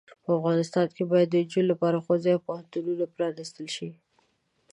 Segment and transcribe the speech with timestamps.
[0.23, 3.89] په افغانستان کې باید د انجونو لپاره ښوونځې او پوهنتونونه پرانستل شې.